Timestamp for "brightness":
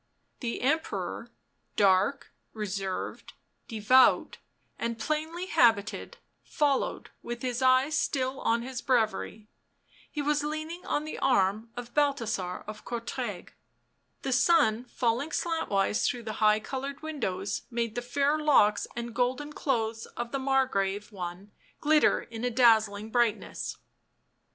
23.11-23.77